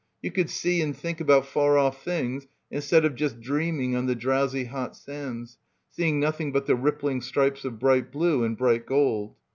[0.23, 4.15] You could see and think about far off things instead of just dreaming on the
[4.15, 5.59] drowsy hot sands,
[5.91, 9.35] seeing nothing but the rippling stripes of bright blue and bright gold.